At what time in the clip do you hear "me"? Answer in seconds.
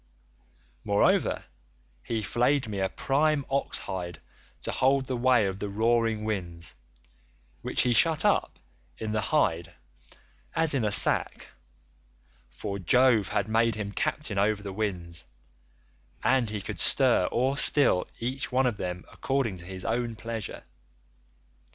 2.67-2.79